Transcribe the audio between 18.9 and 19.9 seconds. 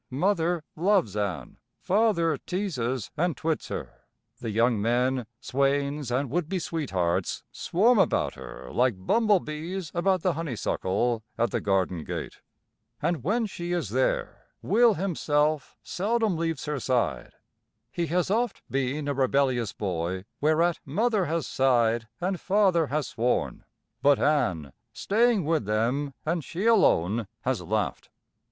a rebellious